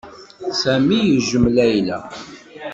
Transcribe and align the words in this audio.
Sami 0.59 0.97
yejjem 1.05 1.45
Layla. 1.55 1.97